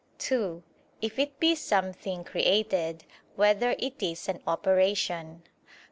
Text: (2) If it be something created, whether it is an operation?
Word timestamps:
(2) 0.17 0.63
If 0.99 1.19
it 1.19 1.39
be 1.39 1.53
something 1.53 2.23
created, 2.23 3.03
whether 3.35 3.75
it 3.77 4.01
is 4.01 4.27
an 4.27 4.41
operation? 4.47 5.43